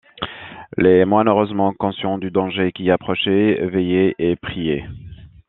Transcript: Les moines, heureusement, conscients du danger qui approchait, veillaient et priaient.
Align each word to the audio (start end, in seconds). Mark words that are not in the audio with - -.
Les 0.79 1.05
moines, 1.05 1.27
heureusement, 1.27 1.73
conscients 1.73 2.17
du 2.17 2.31
danger 2.31 2.71
qui 2.71 2.89
approchait, 2.89 3.59
veillaient 3.67 4.15
et 4.17 4.35
priaient. 4.35 4.87